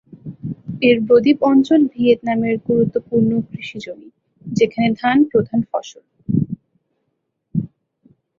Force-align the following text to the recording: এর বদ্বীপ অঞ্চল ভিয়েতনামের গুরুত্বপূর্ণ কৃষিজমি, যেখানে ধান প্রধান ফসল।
এর 0.81 0.97
বদ্বীপ 1.07 1.39
অঞ্চল 1.43 1.81
ভিয়েতনামের 1.93 2.55
গুরুত্বপূর্ণ 2.67 3.31
কৃষিজমি, 3.49 4.09
যেখানে 4.45 4.87
ধান 4.99 5.17
প্রধান 5.31 5.59
ফসল। 5.69 6.03